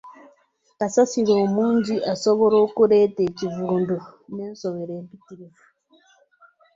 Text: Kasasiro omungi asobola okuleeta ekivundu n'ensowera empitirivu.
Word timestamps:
Kasasiro 0.79 1.33
omungi 1.45 1.95
asobola 2.11 2.55
okuleeta 2.65 3.21
ekivundu 3.29 3.95
n'ensowera 4.33 4.93
empitirivu. 5.01 5.63